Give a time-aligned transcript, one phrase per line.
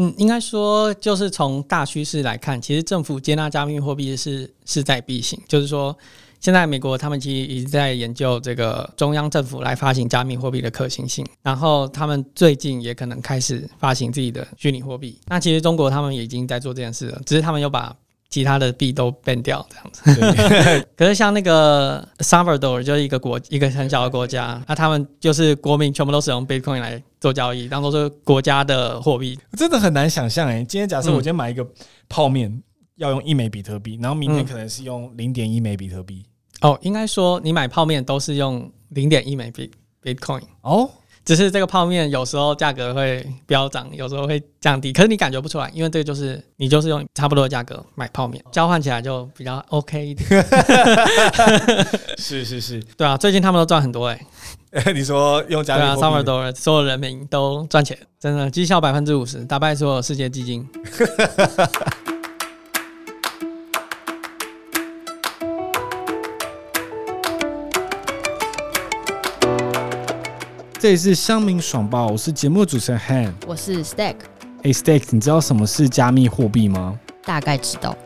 [0.00, 5.36] 嗯，应该说就是从大趋势来看，其实政府接纳加密货币是势在必行。
[5.48, 5.96] 就是说，
[6.38, 15.18] 现在美国他们其实一直在研究这个中央政府来发行加密货币的可行性，然后他们最近也可能开始发行自己的虚拟货币。
[15.26, 17.92] 那其实中国他们已经在做这件事了，只是他们又把
[18.30, 20.86] 其他的币都 ban 掉这样子。
[20.96, 29.38] 可是像那个 Salvador 就是一个国一个很小的国家，那他们就是国民全部都使用 Bitcoin 来做交易，当做是国家的货币。
[29.56, 31.66] 真的很难想象哎，今天假设嗯我今天买一个
[32.08, 32.62] 泡面
[32.96, 36.24] 要用一枚比特币，然后明天嗯可能是用零点一枚比特币。
[36.60, 39.70] 哦，应该说你买泡面都是用零点一枚 Bit
[40.02, 40.90] Bitcoin，哦，
[41.28, 50.26] 只是这个泡面有时候价格会飙涨，有时候会降低，可是你感觉不出来，因为这个就是你就是用差不多的价格买泡面，交换起来就比较 OK 一点。
[52.16, 54.18] 是是是，对啊，最近他们都赚很多 哎、
[54.94, 60.66] 你说用加对啊密货币的，Salvador 所有人民都赚钱，真的绩效百分之五十，打败所有世界基金。
[70.80, 73.32] 这里是乡民爽报，我是节目主持人 Han。
[73.48, 74.14] 我是 Stack，
[74.62, 76.96] 哎，Stack，你知道什么是加密货币吗？
[77.24, 77.96] 大概知道。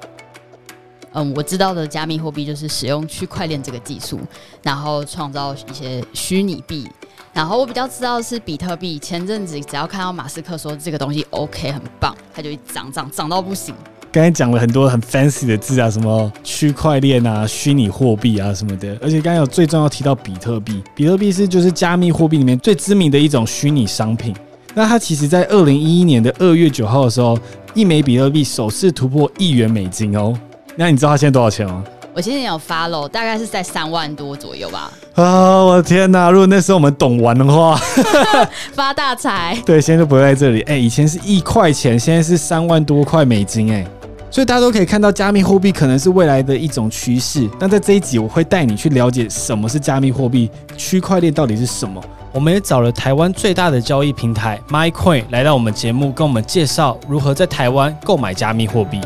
[1.12, 4.18] 嗯，我知道的加密货币就是使用区块链这个技术，
[4.62, 6.90] 然后创造一些虚拟币。
[7.34, 13.74] 然后我比较知道的是比特币，前阵子只要看到马斯克说这个东西 OK 很棒，它就会涨涨涨到不行。
[14.12, 24.36] 刚才讲了很多很 fancy 的字啊，什么区块链啊、虚拟货币啊什么的，而且刚才有最重要提到比特币，比特币是就是加密货币里面最知名的一种虚拟商品。
[24.74, 27.38] 那它其实在二零一一年的二月九号的时候，
[27.72, 30.38] 一枚比特币首次突破一元美金哦。
[30.76, 31.82] 那你知道它现在多少钱吗？
[32.14, 36.30] 我今天有 follow，大概是在三万多左右吧，啊，我的天哪！
[36.30, 37.80] 如果那时候我们懂玩的话，
[38.74, 39.56] 发大财。
[39.64, 40.60] 对，现在就不会在这里。
[40.62, 43.86] 哎、以前是一块钱，现在是三万多块美金，哎，
[44.32, 47.46] 所以大家都可以看到，加密货币可能是未来的一种趋势。
[47.60, 52.02] 那在这一集，我会带你去了解什么是加密货币，区块链到底是什么。
[52.32, 58.98] 我们也找了台湾最大的交易平台 MyCoin 来到我们节目，跟我们介绍如何在台湾购买加密货币。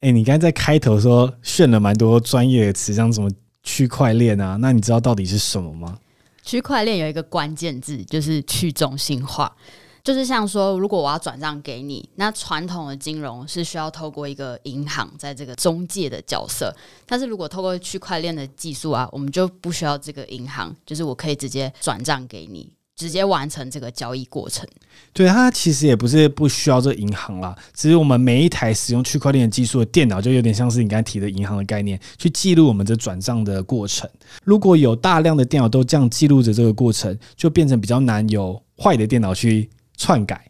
[0.00, 3.30] 哎、你刚才在开头说炫了蛮多专业的词，像什么
[3.62, 5.98] 区块链啊，那你知道到底是什么吗？
[6.42, 9.54] 区块链有一个关键字，就是去中心化。
[10.02, 16.74] 就是像说，如果我要转账给你，那传统的金融是需要透过一个银行在这个中介的角色，
[17.04, 24.68] 但是如果透过区块链的技术啊，我们就不需要这个银行，就是我可以直接转账给你，直接完成这个交易过程。
[25.14, 34.08] 对，它其实也不是不需要这银行啦，只是我们每一台使用区块链技术的电脑，就有点像是你刚才提的银行的概念，去记录我们这转账的过程。
[34.44, 40.44] 如果有大量的电脑都这样记录着这个过程，就变成比较难有坏的电脑去篡改。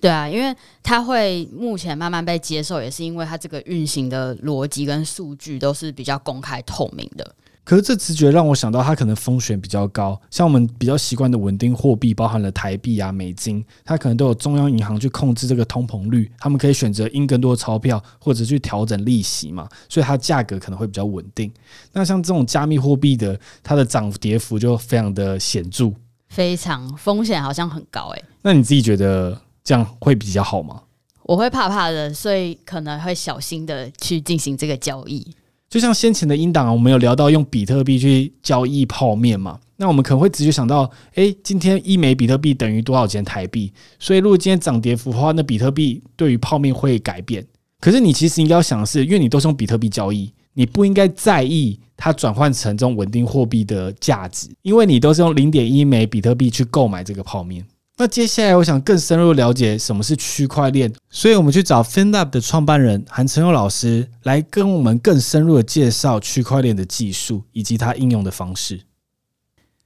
[0.00, 7.34] 对啊，因为它会目前慢慢被接受，也是因为它这个运行的逻辑跟数据都是比较公开透明的。
[7.64, 10.20] 可是这直觉让我想到，它可能风险比较高。
[10.30, 21.52] 像我们比较习惯的稳定货币，包含了台币啊、美金，它可能都有中央银行去控制这个通膨率，他们可以选择印更多的钞票，或者去调整利息嘛，所以它价格可能会比较稳定。
[21.92, 25.92] 那像这种加密货币的，它的涨跌幅就非常的显著。
[26.28, 30.82] 非常风险好像很高诶、那你自己觉得这样会比较好吗？
[31.24, 35.24] 我会怕怕的，所以可能会小心的去进行这个交易。
[35.72, 43.72] 就像先前的英党，我们有聊到用比特币去交易泡面嘛，那我们可能会直接想到，诶，今天一枚比特币等于多少钱台币？
[43.98, 47.42] 所以如果今天涨跌幅的话，那比特币对于泡面会改变。
[47.80, 57.64] 可是你其实应该要想的是，因为你都是用比特币交易，你不应该在意它转换成这种稳定货币的价值，因为你都是用零点一枚比特币去购买这个泡面。
[58.02, 68.80] 那接下来，我想更深入了解什么是区块链，所以我们去找 FinLab 的创办人韩成佑老师来跟我们更深入的介绍区块链的技术以及它应用的方式。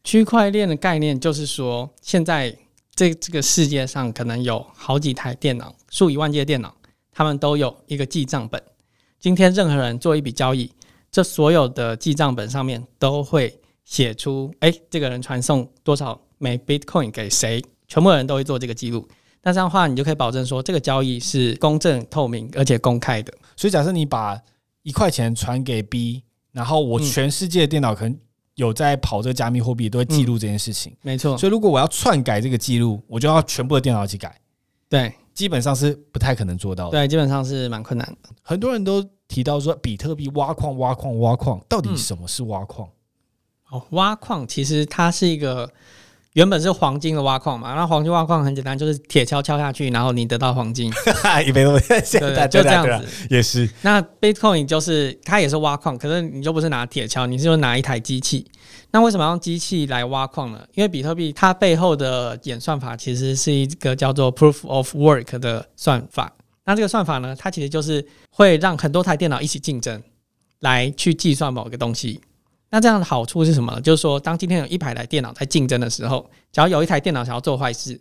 [0.03, 2.57] 区块链的概念就是说，现在
[2.95, 6.75] 这这个世界上可能有好几台电脑，数以万计的电脑，
[7.13, 8.63] 他们都有一个记账本。
[9.21, 10.73] 今天任何人做一笔交易，
[11.11, 19.07] 这所有的记账本上面都会写出，哎，这个人传送多少枚 Bitcoin 给谁，全部人都会做这个记录。
[19.43, 23.33] 那这样的话，你就可以保证说，这个交易是公正、透明而且公开的。
[23.57, 24.37] 所以，假设你把
[24.83, 28.19] 一块钱传给 B，然后我嗯全世界的电脑可能
[28.57, 30.97] 有在跑这个加密货币，都会记录这件事情。
[31.03, 34.37] 没错，所以，如果我要篡改这个记录，我就要全部的电脑一起改，
[34.89, 36.93] 对基本上是不太可能做到的。
[36.93, 38.31] 对，基本上是蛮困难的。
[38.43, 42.89] 很多人都提到说比特币挖矿、挖矿、挖矿，到底嗯什么是挖矿？
[43.71, 45.71] 哦，挖矿其实它是一个
[46.37, 50.93] 原本是黄金的挖矿嘛，那黄金挖矿很简单，就是铁锹敲下去，然后你得到黄金，
[51.47, 53.27] 一杯都现对在就这样子。
[53.31, 58.45] 也是那 Bitcoin 就是它也是挖矿，可是你就不是拿铁锹，你是用拿一台机器。
[58.91, 60.61] 那为什么要用机器来挖矿呢？
[60.75, 66.31] 因为比特币它背后的演算法其实是一个叫做 Proof of Work 的算法。
[66.67, 70.03] 那这个算法呢，它其实就是会让很多台电脑一起竞争，
[70.61, 72.21] 来去计算某个东西。
[72.71, 73.81] 那这样的好处是什么呢？
[73.81, 77.99] 就是说，当今天有一百台电脑在竞争的时候，只要有一台电脑想要做坏事，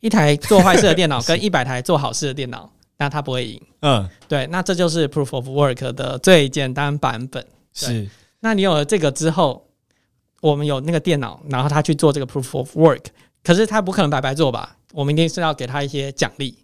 [0.00, 3.60] 一台做坏事的电脑 跟一百台做好事的电脑，那它不会赢。
[3.80, 7.44] 嗯对，那这就是 Proof of Work 的最简单版本。
[7.72, 8.08] 是
[8.40, 9.66] 那你有了这个之后，
[10.40, 13.06] 我们有那个电脑，然后他去做这个 Proof of Work，
[13.42, 14.76] 可是他不可能白白做吧？
[14.92, 16.58] 我们一定是要给他一些奖励。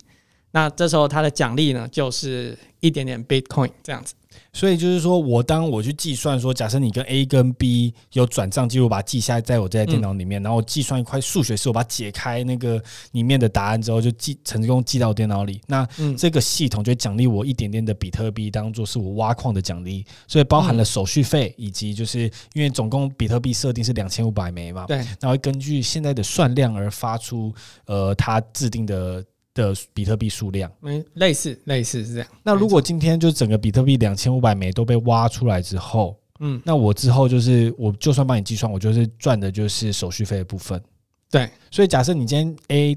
[0.50, 4.14] 那这时候他的奖励呢，就是一点点 Bitcoin 这样子。
[4.52, 15.60] 所以就是说，我当我去计算说，假设你跟 A 跟 B 有转账记录，把它记下来在我这台电脑里面，然后我计算一块数学式，我把它解开那个里面的答案之后，就记成功记到电脑里。
[15.66, 22.22] 那嗯，这个系统就会奖励我一点点的比特币，当做是我挖矿的奖励，所以包含了手续费，以及就是
[22.54, 27.54] 因为总共比特币设定是两千五百枚嘛，对，然后根据现在的算量而发出
[27.86, 29.24] 呃它制定的
[29.62, 30.70] 的比特币数量。
[30.82, 32.28] 嗯，类似类似是这样。
[32.42, 40.82] 那如果今天就整个比特币两千五百枚都被挖出来之后，嗯，那我之后就是我就算帮你计算，我就是赚的就是手续费的部分。
[41.30, 42.96] 对，所以假设你今天 A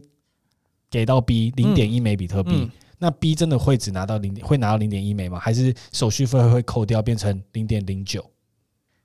[0.89, 5.39] 给到 B 零点一枚比特币，嗯，那 B 真的会只拿到零点会拿到零点一枚吗？
[5.39, 8.23] 还是手续费会扣掉变成零点零九？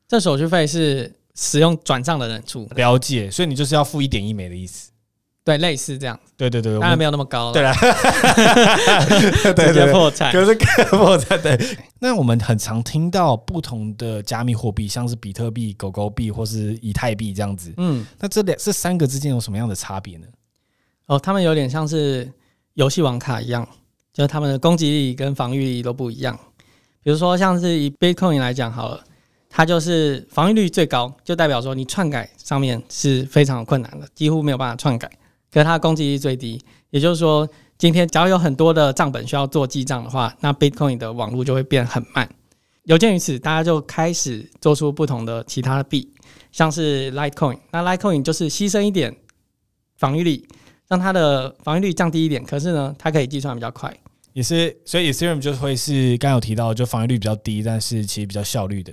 [0.07, 4.91] 这手续费是使用转账的人出，了解，所以你就是要付一点一枚的意思。
[5.47, 7.73] 对，类似这样，对对对，我当然没有那么高了，对 啦，
[9.07, 10.33] 直接对对破产。
[10.33, 11.57] 可是科破产对。
[12.01, 17.73] 那我们很常听到不同的加密货币，像是比特币、狗狗币或是以太币这样子。
[17.77, 20.27] 嗯，那这两这三个之间有什么样的差别呢？
[21.07, 22.29] 哦，他们有点像是
[22.75, 23.65] 游戏王卡一样，
[24.13, 26.37] 就是他们的攻击力跟防御力都不一样。
[27.05, 29.01] 比如说，像是以 Bitcoin 来讲好了，
[29.49, 35.09] 它就是防御率最高，就代表说你篡改上面是非常困难的，几乎没有办法篡改。
[35.53, 36.61] 可是它的攻击力最低，
[36.91, 37.49] 也就是说，
[37.79, 42.29] 今天只要有很多的账本需要做记账的话，那 Bitcoin 的网络就会变很慢。
[42.85, 46.13] 有鉴于此，大家就开始做出不同的其他的币，
[46.53, 47.59] 像是 Litecoin。
[47.73, 49.17] 那 Litecoin 就是牺牲一点
[49.97, 50.47] 防御力，
[50.89, 53.93] 让它的防御率降低一点，可是呢，它可以计算比较快。
[54.33, 58.93] 也是，所以 Ethereum 就会是刚刚有提到，就防御率比较低，但是其实比较效率的。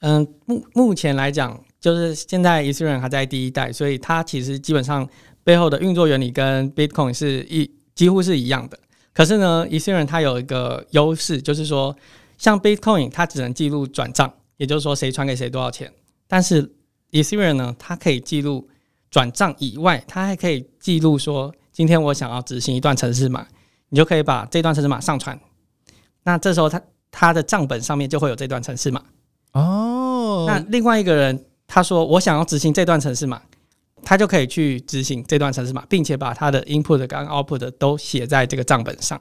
[0.00, 5.08] 嗯，目目前来讲，就是现在 Ethereum 还在第一代，所以它其实基本上
[5.44, 8.78] 背后的运作原理跟 Bitcoin 是一几乎是一样的。
[9.12, 11.94] 可是呢，Ethereum 它有一个优势，就是说，
[12.38, 15.92] 像 Bitcoin 它只能记录转账，也就是说谁传给谁多少钱，
[16.26, 16.72] 但是
[17.10, 18.68] Ethereum 呢，它可以记录
[19.10, 23.46] 转账以外，它还可以记录说，今天我想要执行一段程式码，
[23.90, 25.38] 你就可以把这段程式码上传。
[26.22, 26.80] 那这时候它
[27.10, 29.02] 它的账本上面就会有这段程式码。
[29.52, 33.42] 哦那另外一个人他说我想要执行这段程式码，
[34.04, 39.20] 他就可以去执行这段程式码，并且把他的 input 跟 output 都写在这个账本上。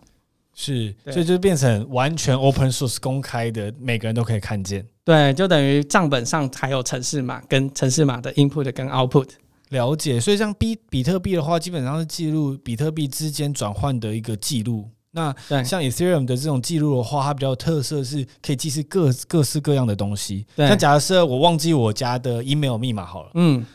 [0.54, 4.86] 是，所以就变成完全 open source 公开的，每个人都可以看见。
[5.06, 9.30] 对，就等于账本上还有程式码跟程式码的 input 跟 output。
[9.70, 14.90] 了解，所以像比比特币的话，基本上是记录比特币之间转换的一个记录。
[15.12, 20.46] 那像 Ethereum 的这种记录的话，它比较有特色是可以记是各各式各样的东西。
[20.56, 23.66] 对像假设我忘记我家的 email 密码好了，嗯，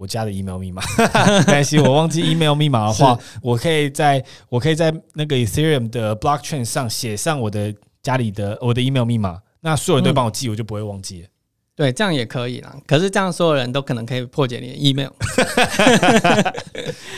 [0.00, 0.82] 我家的 email 密码，
[1.46, 11.28] 没关系，我忘记 email 密码的话， 我可以在我可以在那个 Ethereum 的 blockchain 上写上我的家里的我的 email 密码，那所有人都帮我记，我就不会忘记了。
[11.76, 12.74] 对，这样也可以啦。
[12.86, 15.10] 可是这样所有人都可能可以破解你的 email。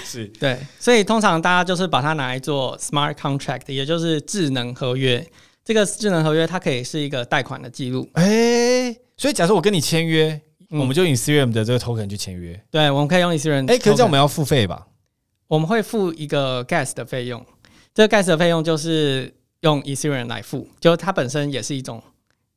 [0.04, 5.24] 是 对，所以通常大家就是把它拿来做 smart contract，也就是智能合约。
[5.64, 8.08] 这个智能合约它可以是一个贷款的记录。
[8.14, 10.40] 哎、所以假设我跟你签约，
[10.72, 12.60] 嗯我们就以 Ethereum 的这个 token 去签约。
[12.70, 13.70] 对，我们可以用 Ethereum。
[13.70, 14.88] 哎、可是这样我们要付费吧？
[15.46, 17.44] 我们会付一个 gas 的费用，
[17.94, 22.02] 这个 gas 的费用就是用 Ethereum 来付，就它本身也是一种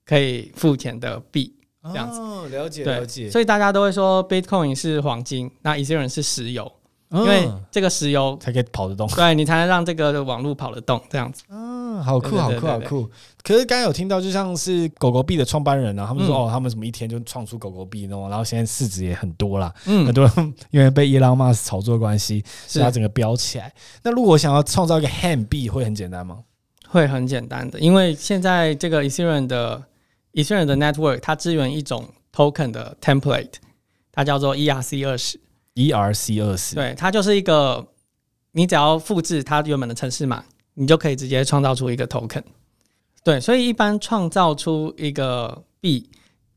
[0.06, 1.54] 可以付钱的币。
[1.88, 6.72] 这样子哦，了解对，所以大家都会说 Bitcoin 是黄金，那 Ethereum 是石油，
[7.12, 9.08] 因为嗯这个石油才可以跑得动。
[9.10, 11.44] 对你才能让这个网络跑得动，这样子。
[11.50, 13.08] 嗯，好酷，好酷，好酷！
[13.46, 23.72] 可是刚刚有听到，就像是狗狗币的创办人啊，他们说、嗯哦，他们什么一天就创出狗狗币那种，然后现在市值也很多啦，嗯很，多人因为被伊朗马斯炒作的关系，是所以它整个飙起来。
[24.02, 26.40] 那如果想要创造一个 Ham 币，会很简单吗？
[26.88, 29.84] 会很简单的，因为现在这个 Ethereum 的
[30.34, 33.52] Ethereum 的 network 它支援一种 token 的 template，
[34.12, 35.40] 它叫做 ERC 二十。
[35.76, 37.86] ERC 二十，对，它就是一个
[38.54, 42.42] 你只要复制它原本的城市码，你就可以直接创造出一个 token。
[43.26, 46.08] 对，所以一般创造出一个币，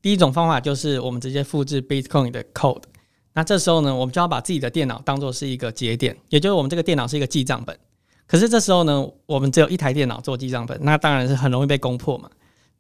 [0.03, 2.83] 第一种方法就是我们直接复制 Bitcoin 的 code。
[3.33, 7.75] 那这时候呢，我们就要把自己的电脑当做是一个节点，也就是我们这个电脑是一个记账本。
[8.27, 12.29] 可是这时候呢，我们只有一台电脑做记账本，那当然是很容易被攻破嘛。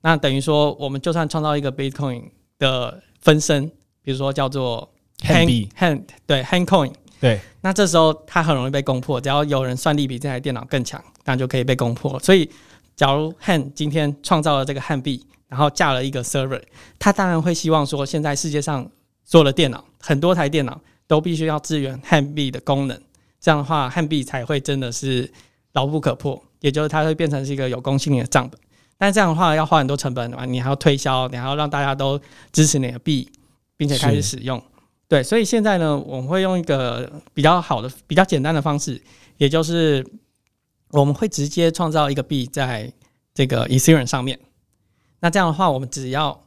[0.02, 2.24] 那等于说，我们就算创造一个 Bitcoin
[2.58, 3.66] 的分身，
[4.02, 4.86] 比如说叫做
[5.20, 6.92] Hand Hand 对 Hand Coin，
[7.22, 12.18] 对，那这时候它很容易被攻破，只要有人算力比这台电脑更强，那就可以被攻破。
[12.20, 12.50] 所以，
[12.98, 16.60] 假如汉今天创造了这个汉币，然后架了一个 server，
[16.98, 18.90] 他当然会希望说，现在世界上
[19.24, 23.00] 所有的电脑，很多台电脑都必须要支援汉币的功能，
[23.40, 25.32] 这样的话，汉币才会真的是
[25.74, 28.58] 牢不可破，也就是它会变成是一个有公信力的账本。
[28.98, 33.30] 但这样的话要花很多成本嘛，你还要推销，你还要让大家都支持你的币，
[33.76, 34.60] 并且开始使用。
[35.06, 39.00] 对，所以现在呢，我们会用一个比较好的、比较简单的方式，
[39.36, 40.04] 也就是
[40.90, 42.92] 我们会直接创造一个币在
[43.34, 44.38] 这个 Ethereum 上面。
[45.20, 46.46] 那这样的话，我们只要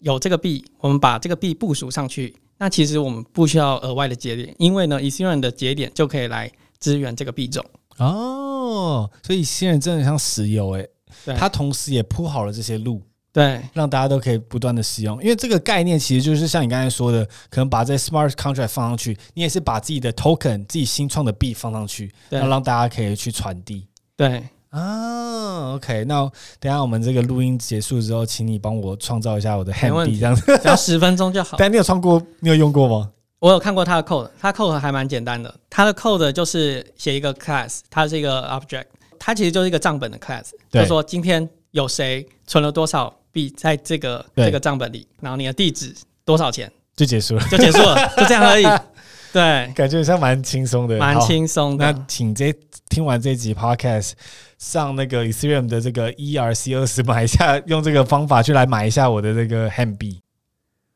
[0.00, 7.64] 有这个币，我们把这个币部署上去，那其实我们不需要额外的节点，因为呢，Ethereum 的节点就可以来支援这个币种。
[7.98, 10.88] 哦，所以新人真的像石油诶、
[11.24, 13.02] 对它同时也铺好了这些路，
[13.34, 15.20] 对让大家都可以不断的使用。
[15.20, 23.88] 因为这个概念其实就是像你刚才说的，可能把这 smart contract 放上去，你也是把自己的 token、自己新创的币放上去，对然后让大家可以去传递。
[24.16, 26.20] 对，啊，OK，那
[26.60, 30.42] 等一下我们这个录音结束之后，请你帮我创造一下我的 hand 问 B 这样子。
[30.62, 31.56] 只要十分钟就好。
[31.58, 33.10] 但你有创过，你有用过吗？
[33.40, 35.54] 我有看过他的 code，他的 code 还蛮简单的。
[35.68, 38.86] 他的 code 就是写一个 class，它是一个 object，
[39.18, 45.92] 它其实就是一个账本的 class，对就说今天有谁存了多少币在这个这个账本里，然后你的地址
[46.24, 48.64] 多少钱就结束了，就结束了，就这样而已。
[49.34, 52.04] 对，感觉像蛮轻松的，蛮轻松的那。
[52.06, 52.54] 请这
[52.88, 54.12] 听完这集 podcast，
[54.58, 60.20] 上那个 Ethereum 的这个 ERC 二十买一下，用这个方法去来买一下我的这个 Hand 币。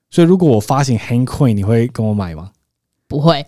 [0.09, 2.53] 所以如果我发行 Hand Coin，你会跟我买吗？
[3.09, 3.45] 不会，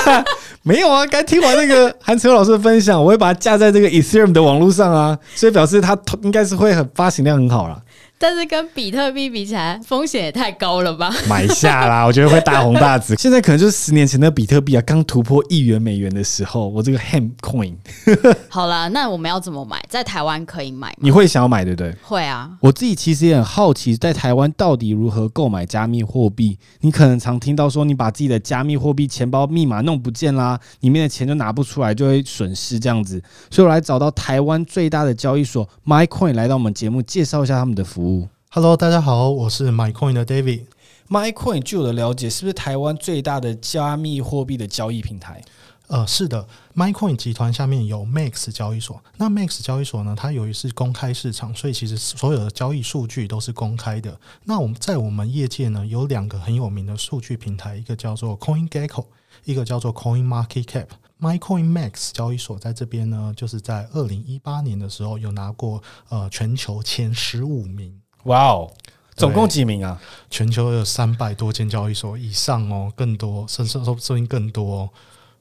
[0.64, 7.80] 没有啊，刚听完那个 韩哲老师的分享，我会把它架在这个 Ethereum 的网络上啊，所以表示它应该是会很发行量很好啦。
[8.26, 11.14] 但是跟比特币比起来，风险也太高了吧？
[11.28, 13.14] 买下啦， 我觉得会大红大紫。
[13.16, 17.74] 现在可能就是十年前的比特币啊，刚突破一元美元的时候，我这个 Hand Coin
[18.48, 19.78] 好啦，那我们要怎么买？
[19.90, 20.96] 在台湾可以买吗？
[21.00, 21.94] 你会想要买对不对？
[22.00, 26.58] 会啊，我自己其实也很好奇，在台湾到底如何购买加密货币？
[26.80, 33.22] 你可能常听到说，你把自己的加密货币钱包密码弄不见啦，里面的钱就拿不出来，就会损失这样子。
[33.50, 38.13] 所以我来找到台湾最大的交易所 MyCoin 来到我们节目，介绍一下他们的服务。
[38.56, 40.66] Hello，大家好，我是 MyCoin 的 David。
[41.08, 45.42] MyCoin 据我的了解，是不是台湾最大的加密货币的交易平台？
[45.88, 46.46] 呃，是的
[46.76, 49.02] ，MyCoin 集团下面有 Max 交易所。
[49.16, 54.16] 那 Max 交易所呢，它由于是公开市场，所以其实所有的交易数据都是公开的。
[54.44, 59.06] 那我们在我们业界呢，有两个很有名的数据平台，一个叫做 CoinGecko，
[59.42, 60.86] 一个叫做 Coin Market Cap。
[61.18, 68.00] MyCoin Max 交易所在这边呢，就是在二零一八年的时候有拿过呃全球前十五名。
[68.24, 68.72] 哇哦，
[69.16, 70.00] 总共几名啊？
[70.30, 74.90] 全球有三百多间交易所以上哦，更多，甚至说说不定更多哦。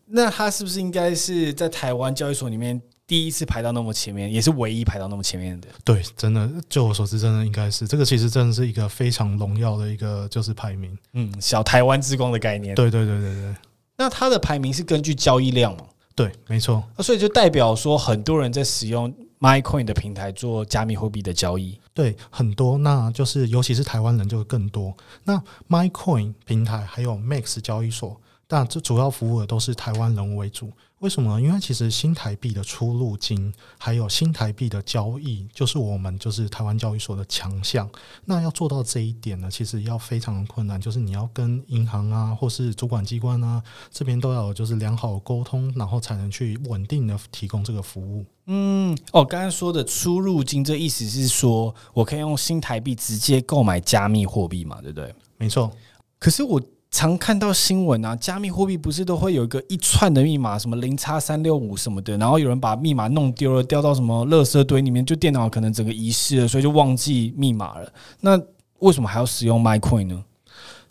[0.06, 5.68] 那它是不是应该是在台湾交易所里面第一次排到那么前面，也是唯一排到那么前面的？
[5.84, 8.06] 对，真的，就我所知，真的应该是这个。
[8.06, 10.96] 其实真的是一个非常荣耀的一个就是排名。
[11.14, 12.76] 嗯，小台湾之光的概念。
[12.76, 13.56] 对对对对对
[13.98, 15.86] 那它的排名是根据交易量吗？
[16.16, 16.84] 对，没错。
[16.96, 21.80] 那所以就代表说，很多人在使用 MyCoin 的平台做加密货币的交易。
[21.94, 24.96] 对，很多，那就是尤其是台湾人就会更多。
[25.26, 30.72] 那 MyCoin 平台还有 Max 交易所，但这主要服务的都是台湾人为主。
[31.00, 31.42] 为什么呢？
[31.46, 37.90] 因为其实新台币的出入金，还有新台币的交易，就是我们就是台湾交易所的强项。
[38.24, 48.26] 那要做到这一点呢，其实要非常的困难，就是你要跟银行啊，或是主管机关啊这边都要有就是良好沟通，然后才能去稳定的提供这个服务。
[48.46, 55.14] 嗯，哦，刚刚说的出入金，这意思是说我可以用新台币直接购买加密货币嘛，对不对？
[55.38, 55.70] 没错，
[56.18, 56.62] 可是我
[56.94, 67.92] 常看到新闻啊，加密货币不是都会有一个一串的密码，什么零叉三六五什么的，然后有人把密码弄丢了，掉到什么垃圾堆里面，就电脑可能整个遗失了，所以就忘记密码了。
[68.22, 68.40] 那
[68.78, 70.24] 为什么还要使用 MyCoin 呢？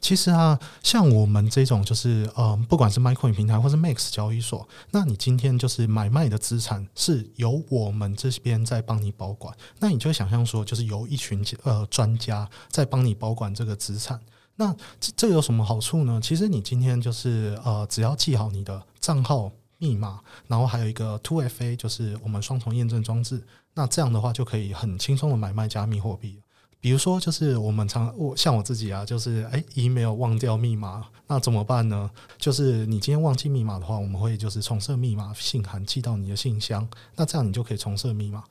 [0.01, 14.19] 其实啊，像我们这种就是呃，不管是 MyCoin 平台或是 Max 交易所，那你今天就是买卖的资产是由我们这边在帮你保管，那你就想象说，就是由一群呃专家在帮你保管这个资产。
[14.57, 16.21] 那这这有什么好处呢？
[16.23, 23.43] 其实你今天就是呃，只要记好你的账号密码，然后还有一个 Two FA，就是我们双重验证装置，
[23.75, 26.41] 那这样的话就可以很轻松的买卖加密货币。
[26.81, 32.11] 比如说，就是我们常我像我自己啊，就是哎，email 忘掉密码，那怎么办呢？
[32.39, 38.43] 就是你今天忘记密码的话，我们会就是重设密码信函寄到你的信箱，那这样你就可以重设密码。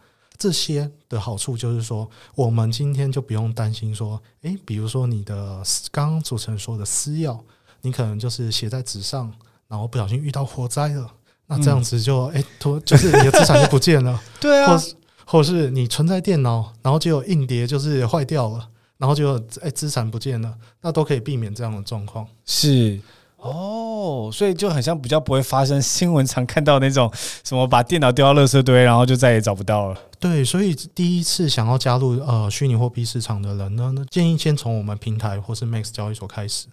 [0.41, 7.39] 这些的好处就是说，我们今天就不用担心说，诶，比如说你的刚刚主持人说的私钥，
[7.81, 9.31] 你可能就是写在纸上，
[9.67, 11.07] 然后不小心遇到火灾了，
[11.45, 14.81] 那这样子就诶，突就是你的资产就不见了，对啊。
[15.23, 18.67] 或是你存在电脑，然后就有硬碟就是坏掉了，
[18.97, 22.27] 然后就诶资产不见了，那都可以避免这样的状况。
[22.45, 22.99] 是
[23.41, 27.11] 哦，所以就很像比较不会发生新闻常看到那种
[27.43, 29.97] 什么把电脑丢到垃圾堆，然后就再也找不到了。
[30.19, 36.67] 对，所以第一次想要加入呃虚拟货币市场的人呢，那建议先从我们平台或是 Max 交易所开始。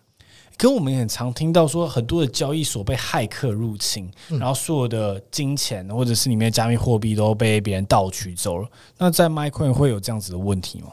[0.58, 8.68] 可我们也很常听到说，很多的交易所被骇客入侵，然后所有的金钱或者是里面加密货币都被别人盗取走了。
[8.98, 10.88] 那在 MyCoin 会有这样子的问题吗？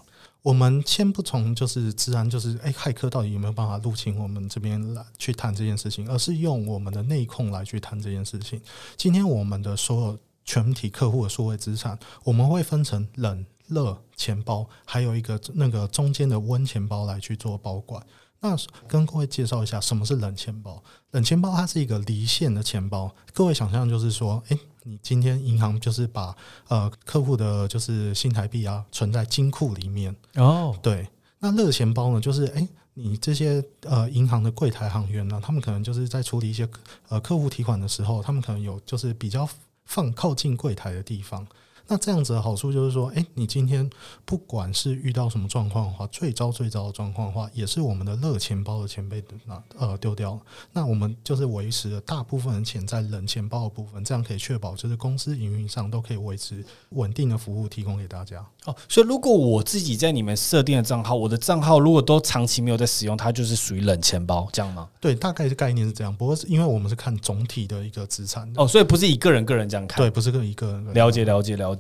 [0.46, 8.62] 我们先不从就是自然就是哎，骇客到底有没有办法入侵我们这边来去谈这件事情，而是用我们的内控来去谈这件事情。
[8.96, 18.06] 今天我们的所有全体客户的数位资产，我们会分成冷热钱包，还有一个那个中间的温钱包来去做保管。
[18.40, 18.56] 那
[18.88, 20.84] 跟各位介绍一下什么是冷钱包。
[21.10, 23.10] 冷钱包它是一个离线的钱包。
[23.34, 26.36] 各位想象就是说，诶，你今天银行就是把
[26.68, 30.78] 呃客户的就是新台币啊存在金库里面哦。
[30.82, 31.08] 对，
[31.40, 36.70] 那热钱包呢，就是诶，你这些呃银行的柜台行员呢，他们可能就是在处理一些
[37.10, 39.50] 呃客户提款的时候，他们可能有就是比较
[39.86, 41.46] 放靠近柜台的地方。
[41.88, 43.90] 那这样子的好处就是说，哎，你今天
[44.26, 50.42] 不管是遇到什么状况的话，最糟最糟的状况的话，也是我们的热钱包的钱被那呃丢掉了。
[50.74, 58.44] 那我们就是维持了大部分的钱在冷钱包的部分，这样可以确保就是公司营运上都可以维持稳定的服务提供给大家。
[58.66, 64.90] 哦，所以如果我自己在你们设定的账号，我的账号如果都长期没有在使用，它就是属于冷钱包，这样吗？
[65.00, 66.12] 对，大概的概念是这样。
[66.16, 69.98] 不过是因为我们是看总体的一个资产哦，所以不是一个人个人这样看。
[69.98, 70.94] 对，不是个一个人。
[70.96, 71.75] 了解，了解，了解。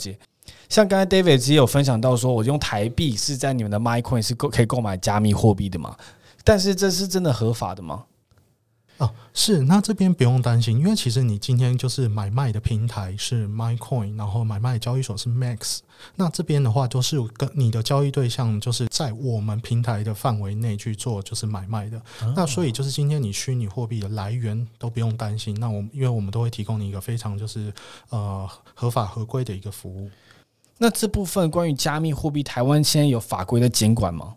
[0.69, 5.95] 像刚才 David 其实有分享到说，我用台币是在你们的 MyCoin 是购可以购买加密货币的嘛？
[6.43, 8.03] 但是这是真的合法的吗？
[8.97, 9.63] 哦，是。
[9.63, 15.79] 那这边不用担心，因为其实你今天就是买卖的平台是 MyCoin，然后买卖交易所是 Max。
[16.15, 22.01] 那这边的话，都是跟你的交易对象就是在我们平台的范围内去做，就是买卖的。
[22.35, 25.53] 那所以就是今天你虚拟货币的来源都不用担心。
[25.59, 27.73] 那我们因为我们都会提供你一个非常就是
[28.09, 30.09] 呃合法合规的一个服务。
[30.77, 34.35] 那这部分关于加密货币，台湾现在有法规的监管吗？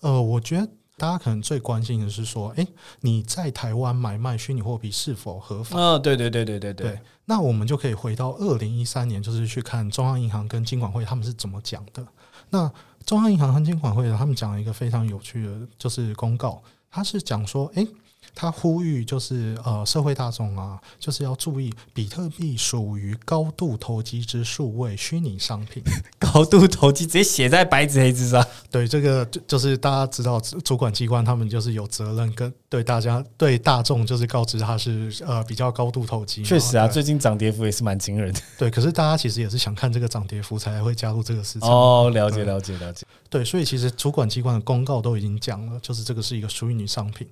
[0.00, 0.68] 呃，我觉得
[1.00, 2.66] 大家可能最关心的是说，哎，
[3.00, 5.74] 你在台湾买卖虚拟货币是否合法？
[5.78, 7.00] 嗯，对对对对对对。
[7.24, 12.06] 那我们就可以回到二零一三年，就是去看中央银行跟金管会他们是怎么讲的。
[12.50, 12.70] 那
[13.06, 17.86] 中央银行和金管会呢，他们讲了一个非常有趣的，就是公告，他是讲说，哎。
[18.34, 25.82] 他呼吁就是呃社会大众啊，就是要注意，比特币属于高度投机之数位虚拟商品。
[26.18, 28.44] 高度投机直接写在白纸黑字上。
[28.70, 36.42] 对，这个就就是大家知道，主管机关他们就是有责任跟对大家对大众就是告知他是呃比较高度投机。
[36.42, 38.40] 确实啊，最近涨跌幅也是蛮惊人的。
[38.58, 41.68] 对，可是大家其实也是想看这个涨跌幅才会加入这个市场。
[41.68, 43.04] 哦，了解了解了解。
[43.28, 47.26] 对，所以其实主管机关的公告都已经讲了，就是这个是一个虚拟商品。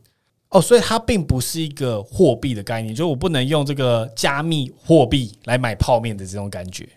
[0.51, 6.89] 哦，所以它并不是一个货币的概念，就我不能用这个加密货币来买泡面的这种感觉。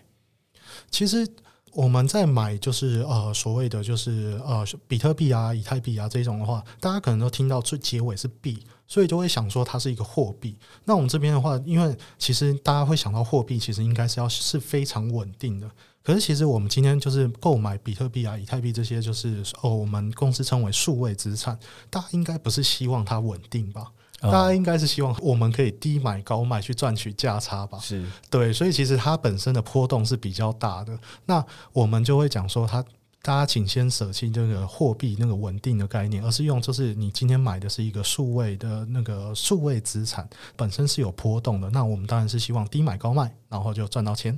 [0.90, 1.28] 其实
[1.72, 8.58] 我们在买就是呃所谓的就是呃比特币啊、以太币啊这种的话，大家可能都听到最结尾是币，
[8.92, 10.54] 所以就会想说它是一个货币。
[10.84, 15.66] 那我们这边的话，因为其实大家会想到货币，其实应该是要是非常稳定的。
[16.02, 21.58] 可是，其实我们今天就是购买比特币啊、以太币这些，就是哦，我们公司称为数位资产。
[21.88, 23.86] 大家应该不是希望它稳定吧？
[24.20, 27.78] 大家应该是希望我们可以低买高卖去赚取价差吧？
[27.78, 30.98] 是对，所以其实它本身的波动是比较大的。
[31.24, 32.84] 那我们就会讲说，它
[33.24, 41.70] 大家请先舍弃这个货币那个稳定的概念，而是用就是你今天买的是一个数位的那个数位资产，本身是有波动的。
[41.70, 44.36] 那我们当然是希望低买高卖，然后就赚到钱。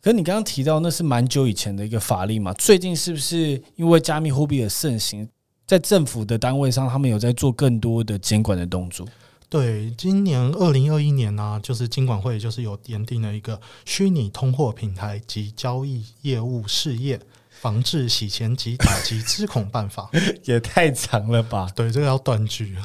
[0.00, 2.54] 可你刚刚提到那是蛮久以前的一个法律嘛？
[2.54, 5.28] 最近是不是因为加密货币的盛行，
[5.66, 9.06] 在政府的单位上，他们有在做更多的监管的动作。
[9.50, 17.20] 对，今年二零二一年呢、就是金管会就是有研定了一个虚拟通货平台及交易业务事业
[17.64, 20.10] 防治洗钱及打击资恐办法。
[20.44, 22.76] 也太长了吧，对，这个要断句。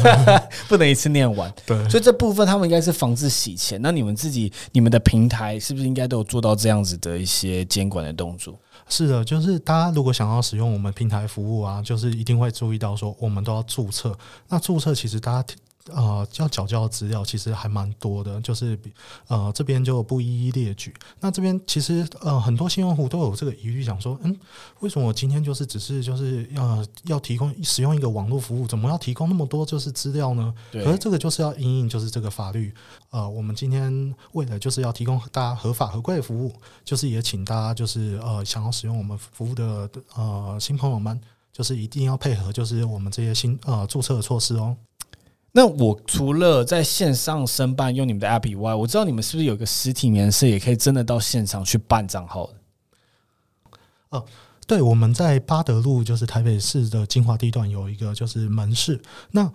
[0.68, 1.50] 不能一次念完。
[1.64, 3.80] 对，所以这部分他们应该是防治洗钱。
[3.80, 8.54] 那你们自己、你们的平台是不是应该都有做到这样子的一些监管的动作？
[8.86, 14.14] 是的，就是大家如果想要使用我们平台服务啊，就是一定会注意到说，我们都要注册。
[14.50, 15.54] 那注册其实大家
[15.94, 18.92] 呃要缴交的资料其实还蛮多的，就是比
[19.26, 20.94] 呃这边就不一一列举。
[21.20, 24.38] 那这边其实呃很多新用户都有这个疑虑，想说，嗯，
[24.80, 30.54] 为什么我今天就是只是就是呃要提供使用一个网络服务，怎么要提供那么多就是资料呢？
[30.70, 32.72] 对可是这个就是要因应就是这个法律，
[33.10, 36.52] 呃，我们今天为了就是要提供大家合法合规的服务，
[36.84, 41.20] 就是也请大家就是呃想要使用我们服务的呃新朋友们，
[41.52, 44.76] 就是一定要配合就是我们这些新呃注册的措施哦。
[45.52, 52.50] 那我除了在线上申办用你们的 App 以外，我知道你们是不是有个实体面试，也可以真的到现场去办账号
[54.10, 54.24] 的？
[54.66, 59.52] 对，我们在八德路就是台北市的金华地段有一个就是门市，那。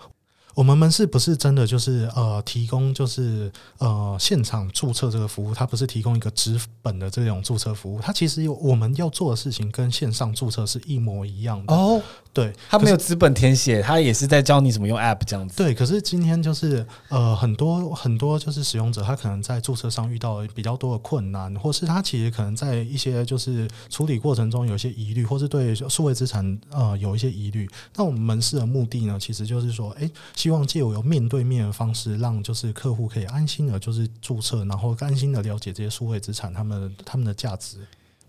[0.55, 11.73] 我们门市不是真的就是呃提供就是呃现场注册这个服务，它不是提供一个纸本的这种注册服务，它其实有我们要做的事情跟线上注册是一模一样的。
[11.73, 15.55] 哦，对，它没有资本填写，它也是在教你怎么用 App 这样子。
[15.57, 27.67] 对，可是今天就是呃，很多很多就是使用者，他可能在注册上遇到比较多的困难，或是他其实可能在一些就是处理过程中有一些疑虑，或是对数位资产呃有一些疑虑。
[27.95, 30.09] 那我们门市的目的呢，其实就是说，诶，
[30.43, 37.77] 希望借由面对面的方式，让就是客户可以安心的，就是注册，然后安心的了解这些数位资产他们他们的价值。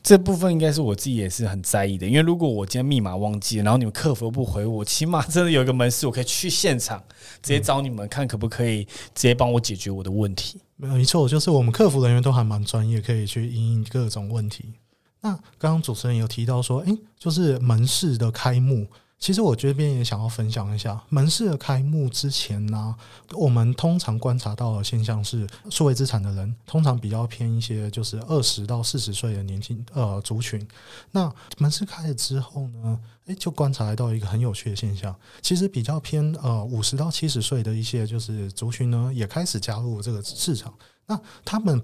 [0.01, 7.03] 这部分应该是我自己也是很在意的，因为如果我今天密码忘记了，然后你们客服不回我，起码真的有一个门市，我可以去现场
[7.43, 10.61] 直接找你们看可不可以直接帮我解决我的问题。
[10.77, 14.75] 没错，就是我们客服人员都还蛮专业，可以去应应各种问题。
[15.21, 18.87] 那刚刚主持人有提到说，诶，就是门市的开幕，
[19.25, 22.95] 其实我这边也想要分享一下，门市的开幕之前呢，
[23.33, 30.69] 我们通常观察到的现象是，数位资产的人通常比较偏一些，就是二十到四十岁的年轻呃族群。
[31.11, 40.75] 那门市开了之后呢，诶，就观察到一个很有趣的现象，其实比较偏呃五十到七十岁的一些就是族群呢，也开始加入这个市场。
[41.07, 41.81] 那他们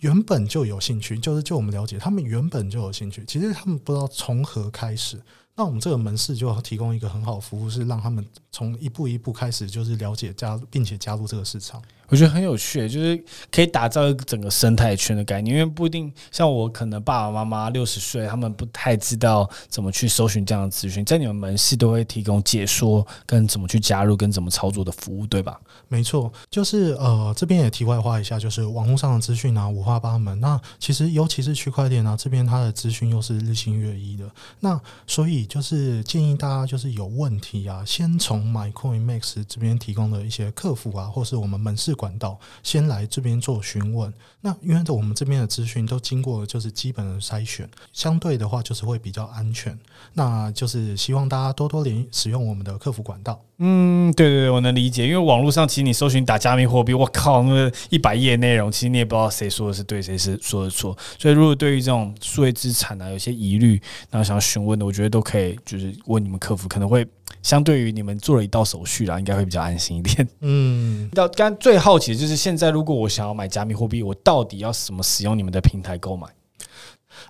[0.00, 3.24] 原本就有兴趣，就是就我们了解，他们原本就有兴趣。
[3.26, 5.18] 其实他们不知道从何开始。
[5.56, 11.80] 那我们这个门市就要提供一个很好的服务，是让他们从一步一步开始，就是了解加，并且加入这个市场。
[12.08, 25.58] 我觉得很有趣，就是可以打造一个整个生态圈的概念，因为不一定像我，可能爸爸妈妈六十岁，他们不太知道怎么去搜寻这样的资讯，在你们门市都会提供解说，跟怎么去加入，跟怎么操作的服务，对吧？
[25.88, 30.38] 没错，就是呃，这边也题外话一下，就是网络上的资讯啊，五花八门。
[30.40, 34.24] 那其实尤其是区块链啊，这边它的资讯又是日新月异的。
[34.60, 44.12] 那所以就是建议大家，就是有问题啊，先从 MyCoinMax 这边提供的一些客服啊，或是我们门市管道，先来这边做询问。
[44.40, 49.78] 那因为我们这边的资讯都经过就是基本的筛选，相对的话就是会比较安全。
[50.12, 53.40] 那就是希望大家多多联使用我们的客服管道。
[53.58, 60.96] 嗯，对对对，我能理解，因为网络上其实你搜寻打加密货币，我靠，那个一百页内容，其实你也不知道谁说的是对，谁是说的错。
[61.18, 63.80] 所以如果对于这种数位资产啊有些疑虑，
[64.10, 67.06] 然后想要询问的，我觉得都可以，就是问你们客服，可能会
[67.42, 70.28] 相对于你们做了一道手续啦，应该会比较安心一点。
[70.40, 76.26] 嗯， 到刚最好奇的就是现在，如果我想要买加密货币，我到底要怎么使用你们的平台购买？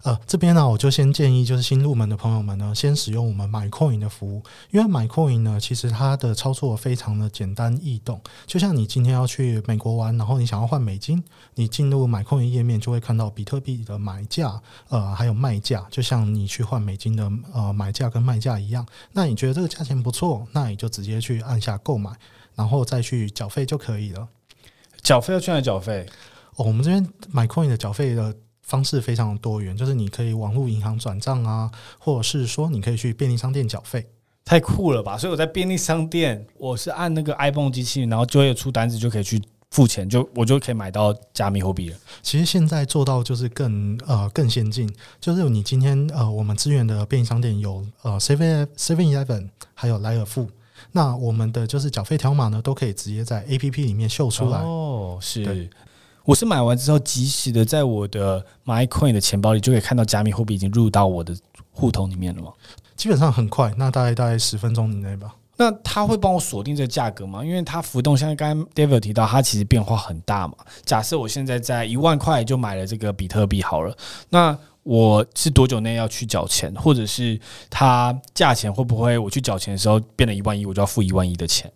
[0.03, 8.21] 呃，这边呢，我就先建议就是新入门的朋友们呢，先使用我们 MyCoin 的服务，因为 MyCoin 呢，其实它的操作非常的简单易懂。
[8.47, 11.23] 就像你今天要去美国玩，然后你想要换美金，
[11.55, 18.87] 你进入 MyCoin 页面就会看到比特币的买价，呃，还有卖价，就像你去换美金的呃买价跟卖价一样。
[19.13, 22.11] 那你觉得这个价钱不错，那你就直接去按下购买，
[22.55, 24.29] 然后再去缴费就可以了。
[25.03, 26.07] 缴费要去哪里缴费？
[26.57, 34.05] 哦，我们这边 MyCoin 的缴费的方式非常多元，就是你可以网络银行转账啊，或者是说你可以去便利商店缴费。
[34.45, 35.17] 太酷了吧！
[35.17, 41.97] 所以我在便利商店，我是按那个 iPhone 机器，然后就会出单子，就可以去付钱，就我就可以买到加密货币了。
[42.21, 44.87] 其实现在做到就是更呃更先进，
[45.19, 50.51] 就是你今天呃我们支援的便利商店有呃 Seven Seven Eleven 还有莱尔富，
[50.93, 54.59] 那我们的就是缴费条码呢都可以直接在 A P P 里面秀出来。
[54.59, 55.71] 哦，是对。
[56.25, 61.37] 我是买完之后及时的在我的 MyCoin 的钱包里就可以看到加密货币已经入到我的
[61.71, 62.51] 户头里面了吗？
[62.97, 65.35] 基本上很快，那大概大概十分钟以内吧。
[65.57, 67.45] 那他会帮我锁定这个价格吗？
[67.45, 70.55] 因为它浮动，像刚刚 David 提到，它其实变化很大嘛。
[70.85, 73.97] 假设我现在在一万块就买了这个比特币好了，
[74.31, 77.39] 那我是多久内要去缴钱，或者是
[77.71, 81.71] 它价钱会不会我去缴钱的时候变了一万一，我就要付一万一的钱？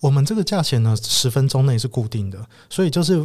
[0.00, 3.24] 我们这个价钱呢，十分钟内是固定的，所以就是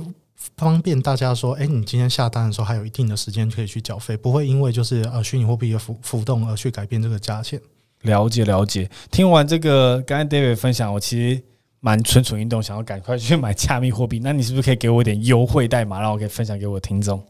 [0.56, 7.60] 方便大家说，哎，你今天下单的时候还有一定的时间可以去缴费，不会因为就是呃虚拟货币的浮浮动而去改变这个价钱。
[8.04, 11.44] 了解了解，听完这个刚才 David 分享，我其实
[11.82, 14.20] 蛮蠢蠢欲动，想要赶快去买加密货币。
[14.24, 17.22] 那你是不是可以给我一点优惠代码，让我可以分享给我听众？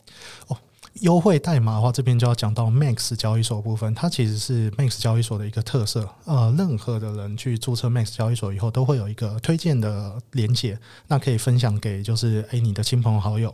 [0.48, 0.58] 哦，
[1.02, 6.08] 优惠代码的话，这边就要讲到 Max 交易所部分，它其实是 Max 交易所的一个特色。
[6.26, 13.54] 呃，任何的人去注册 Max 交易所以后，都会有一个推荐的连接，那可以分享给就是诶你的亲朋好友。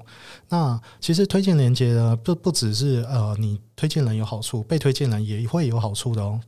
[0.49, 6.39] 那其实推荐连接呢，不不只是呃你推荐人有好处，被推荐人也会有好处的哦。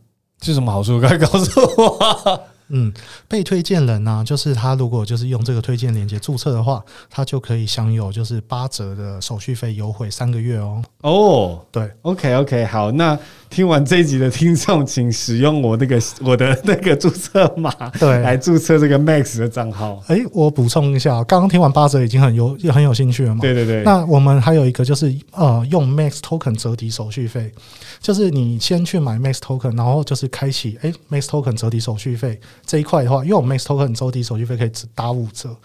[0.42, 1.00] 是什么好处？
[1.00, 2.42] 快告诉我。
[2.70, 2.92] 嗯，
[3.28, 10.84] 被推荐人呢，就是他如果就是用这个推荐链接注册的话，他就可以享有就是八折的手续费优惠三个月哦。
[11.02, 13.18] 哦，对，OK OK，好，那
[13.50, 20.04] 听完这一集的听众，请使用我那个我的 那个注册码，对，来注册这个 Max 的账号。
[20.08, 23.42] 哎，我补充一下，刚刚听完八折已经很有很有兴趣了嘛？
[23.42, 23.84] 对对对。
[23.84, 27.52] 那我们还有一个就是呃，用 Max Token 折抵手续费，
[28.00, 32.40] 就是你先去买 Max Token，然后就是开启哎 Max Token 折抵手续费。
[32.66, 35.56] 这一块的话，因为我 Max Token 折抵手续费可以只打五折，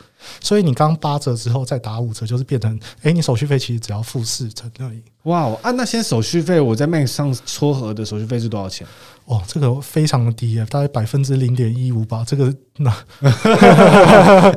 [0.40, 5.02] 所以你刚八折之后再打五折，就是变成，哎，你手续费其实只要付四成而已。
[5.24, 8.86] 哇哦，按那些手续费，我在 Max 上撮合的手续费是多少钱？
[9.26, 12.24] 哦，这个非常的低，大概百分之零点一五吧。
[12.26, 12.92] 这个那，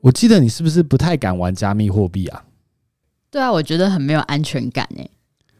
[0.00, 2.44] 我记得你是不是不太敢玩加密货币啊？
[3.32, 5.10] 对啊，我觉得很没有安全感诶。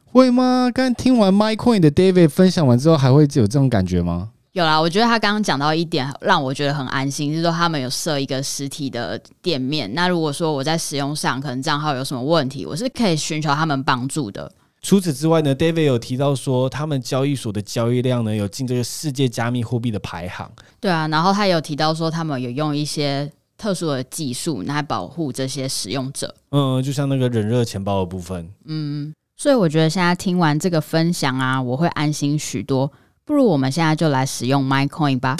[0.04, 0.70] 会吗？
[0.74, 4.28] 刚听完 MyCoin 的 David 分享完之后，还会有这种感觉吗？
[4.52, 9.90] 有啦，我觉得他刚刚讲到一点，让我觉得很安心，就是说他们有设一个实体的店面。
[9.94, 14.52] 那如果说我在使用上可能账号有什么问题，我是可以寻求他们帮助的。
[14.82, 20.50] 除此之外呢，David 有提到说，他们交易所的交易量呢有进这个世界加密货币的排行。
[20.78, 23.32] 对啊，然后他有提到说，他们有用一些
[23.62, 26.34] 特殊的技术来保护这些使用者。
[26.50, 28.50] 嗯，就像那个冷热钱包的部分。
[28.64, 29.14] 嗯。
[29.36, 32.90] 所以我觉得现在听完这个分享啊，我会安心许多。
[33.24, 35.36] 不如我们现在就来使用 MyCoin 吧。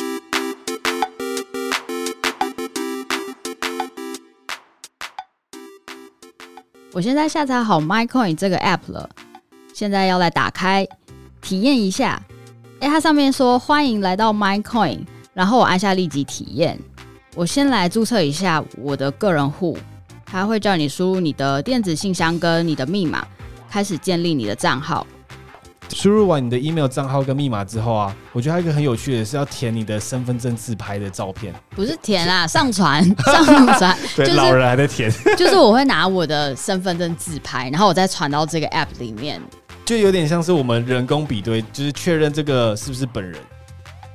[6.93, 9.11] 我现在下载好 MyCoin 这个 App 了，
[9.75, 10.87] 现在要来打开
[11.41, 12.23] 体验一下。
[12.81, 15.01] 哎，它上面说欢迎来到 MyCoin，
[15.35, 16.79] 然后我按下立即体验。
[17.35, 19.79] 我先来注册一下我的个人户，
[20.27, 23.27] 他会叫你输入你的电子信箱跟你的密码。
[23.71, 25.07] 开始建立你的账号，
[25.95, 39.41] 输入完你的 email 账号跟密码之后啊，我觉得还有一个很有趣的是要填你的身份证自拍的照片，不是填啊，上传上传， 对，老人还在填， 就是我会拿我的身份证自拍，然后我再传到这个 app 里面，
[39.87, 43.41] 就有点像是我们人工比对，就是确认这个是不是本人。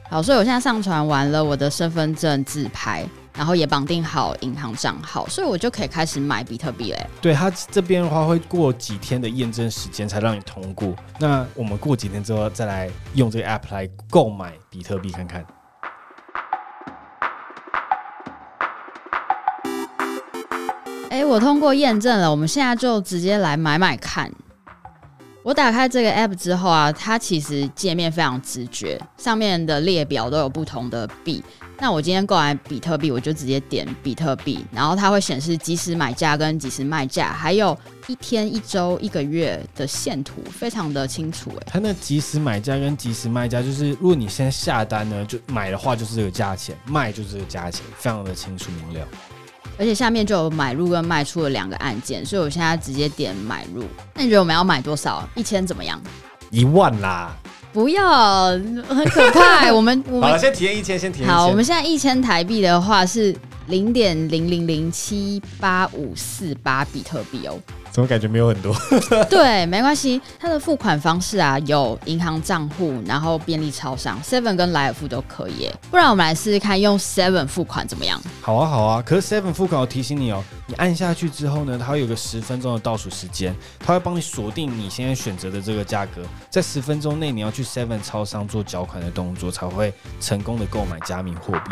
[0.10, 3.06] 好，所以我现在上传完了我的身份证自拍。
[3.38, 7.08] 然后也绑定好银行账号，所以我就可以开始买比特币嘞。
[7.22, 10.96] 对他这边的话，会过几天的验证时间才让你通过。
[11.20, 15.46] 那我们过几天之后再来用这个 app 来购买比特币看看。
[21.12, 24.32] 哎，我通过验证了，我们现在就直接来买买看。
[25.48, 31.42] 我打开这个 app 之后啊，它其实界面非常直觉，上面的列表都有不同的币。
[31.80, 41.50] 那我今天购买比特币，我就直接点比特币，然后它会显示即时买价跟即时卖价，还有一天、一周、一个月的线图，非常的清楚。
[41.56, 49.08] 哎，它那即时买价跟即时卖价，就是如果你现在下单呢，就买的话就是这个价钱，卖就是这个价钱，非常的清楚明了。
[49.78, 53.84] 而且下面就有买入跟卖出的两个按键，所以我现在直接点买入。
[54.14, 55.28] 那你觉得我们要买多少？
[55.36, 56.02] 一千怎么样？
[56.50, 57.36] 一万啦！
[57.74, 58.48] 不要，
[58.88, 59.72] 很可怕。
[59.72, 61.30] 我们我们先体验一千，先体验。
[61.30, 63.36] 好，我们现在一千台币的话是
[63.68, 67.58] 零点零零零七八五四八比特币哦。
[67.92, 68.76] 怎么感觉没有很多？
[69.28, 70.22] 对，没关系。
[70.40, 75.68] 它的付款方式啊，有银行账户，然后便利超商，Seven 跟莱尔富都可以。
[75.90, 78.22] 不然我们来试试看用 Seven 付款怎么样？
[78.42, 79.02] 好啊，好啊。
[79.04, 91.72] 可是 Seven 付款，我提醒你哦，你按下去之后呢，它会有个十分钟的倒数时间，它会帮你锁定你现在选择的这个价格，在十分钟内你要去 Seven 超商做缴款的动作，才会成功的购买加密货币。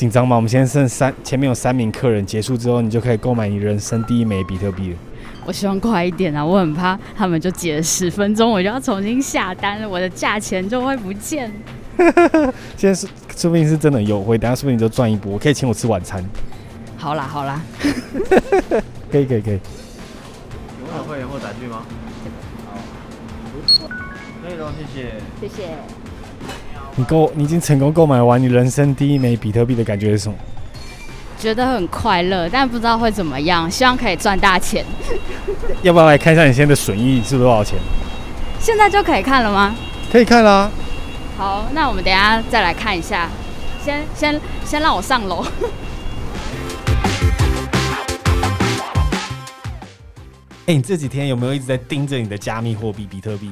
[0.00, 0.34] 紧张吗？
[0.34, 4.96] 我们现在剩三，前面有三名客人，结束之后你就可以购买你人生第一枚比特币了。
[5.44, 6.42] 我希望快一点啊！
[6.42, 11.52] 我很怕他们就结十分钟，我就要重新下单了，我的价钱就会不见。
[12.78, 16.24] 现在是说不定是真的优惠，等下说不定你就赚一波，可以请我吃晚餐。
[16.96, 17.60] 好啦好啦，
[19.12, 19.60] 可以可以可以。
[20.80, 21.82] 有有会员或载具吗？
[22.64, 23.86] 好，
[24.42, 25.12] 可以喽，谢谢。
[25.42, 25.99] 谢谢。
[27.00, 30.36] 你购，你已经成功购买完你人生第一枚比特币的感觉是什么？
[31.38, 34.84] 觉得很快乐，但不知道会怎么样，希望可以赚大钱。
[35.80, 37.78] 要不要来看一下你现在的损益是多少钱？
[38.60, 39.74] 现在就可以看了吗？
[40.12, 40.70] 可以看啦。
[41.38, 43.30] 好，那我们等一下再来看一下。
[43.82, 45.42] 先先先让我上楼。
[50.66, 53.50] 哎、你这几天有没有一直在盯着你的加密货币比特币？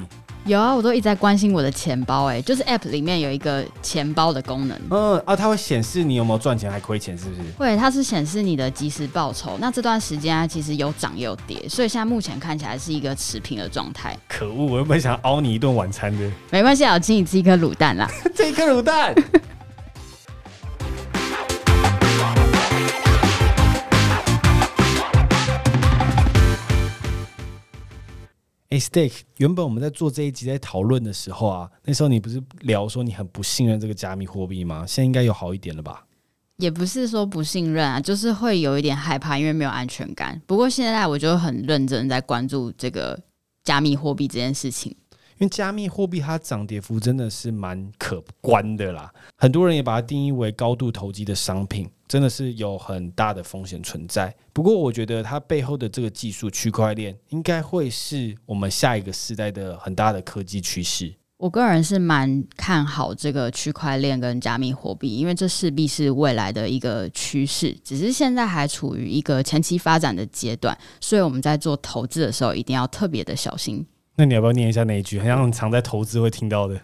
[0.49, 4.81] 有啊，我都一直在关心我的钱包，哎，就是 App 里面有一个钱包的功能。
[4.89, 7.43] 嗯啊，它会显示你有没有赚钱还亏钱，是不是？
[7.59, 9.59] 对，它是显示你的即时报酬。
[9.61, 14.17] 那这段时间啊，其实有涨也有跌，所以现在目前看起来是一个持平的状态。
[14.27, 16.31] 可恶，我原本想凹你一顿晚餐的。
[16.51, 18.11] 没关系啊，我请你吃一颗卤蛋啦。
[18.35, 19.15] 这一颗卤蛋。
[28.71, 34.85] 诶、s t e a k 原本我们在做这一集在讨论的时候啊，那时候你不是聊说你很不信任这个加密货币吗？
[34.87, 36.05] 现在应该有好一点了吧？
[36.59, 40.41] 也不是说不信任啊，就是会有一点害怕，因为没有安全感。
[40.47, 43.19] 不过现在我就很认真在关注这个
[43.65, 44.95] 加密货币这件事情。
[45.39, 54.35] 因为加密货币它涨跌幅真的是蛮可观的啦，很多人也把它定义为高度投机的商品，真的是有很大的风险存在。
[54.53, 61.15] 不过我觉得它背后的这个技术区块链，应该会是我们下一个时代的很大的科技趋势。
[61.37, 73.87] 我个人是蛮看好这个区块链跟加密货币，因为这势必是未来的一个趋势，只是现在还处于一个前期发展的阶段，所以我们在做投资的时候一定要特别的小心。
[74.21, 75.21] 那你要不要念一下那一句？
[75.21, 76.81] 好像很常在投资会听到的。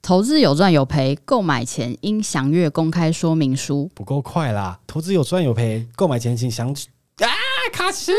[0.00, 3.90] 投资有赚有赔，购买前应详阅公开说明书。
[3.94, 7.28] 不够快啦，投资有赚有赔，购买前请详啊
[7.70, 8.10] 卡死。